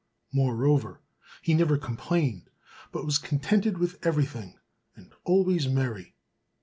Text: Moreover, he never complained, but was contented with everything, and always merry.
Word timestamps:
Moreover, 0.33 0.99
he 1.43 1.53
never 1.53 1.77
complained, 1.77 2.49
but 2.91 3.05
was 3.05 3.19
contented 3.19 3.77
with 3.77 4.03
everything, 4.03 4.57
and 4.95 5.13
always 5.25 5.67
merry. 5.67 6.15